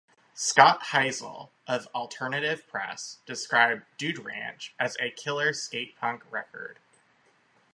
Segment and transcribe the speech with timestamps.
[0.33, 6.79] Scott Heisel of "Alternative Press" described "Dude Ranch" as "a killer skate-punk record".